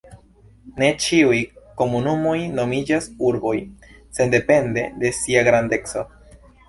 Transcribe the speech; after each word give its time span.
Ne 0.83 0.87
ĉiuj 1.03 1.41
komunumoj 1.81 2.33
nomiĝas 2.61 3.09
urboj, 3.27 3.55
sendepende 4.21 4.87
de 5.05 5.13
sia 5.19 5.45
grandeco. 5.51 6.09